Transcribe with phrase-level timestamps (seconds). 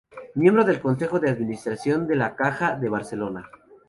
[0.33, 3.47] Miembro del Consejo de Administración de la Caja de Barcelona.